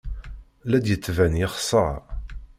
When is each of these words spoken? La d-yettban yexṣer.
La 0.69 0.77
d-yettban 0.83 1.33
yexṣer. 1.39 1.95